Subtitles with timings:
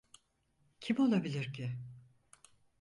[0.79, 1.77] Kim olabilir ki?